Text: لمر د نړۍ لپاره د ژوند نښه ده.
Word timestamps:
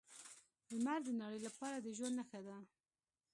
لمر 0.73 0.99
د 1.05 1.09
نړۍ 1.21 1.39
لپاره 1.47 1.75
د 1.79 1.87
ژوند 1.97 2.15
نښه 2.19 2.39
ده. 2.47 2.57